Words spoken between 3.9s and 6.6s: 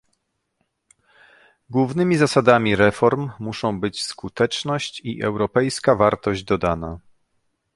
skuteczność i europejska wartość